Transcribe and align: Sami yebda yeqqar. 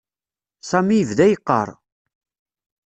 Sami 0.69 0.95
yebda 0.97 1.25
yeqqar. 1.27 1.69